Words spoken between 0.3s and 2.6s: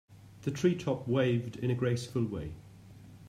The tree top waved in a graceful way.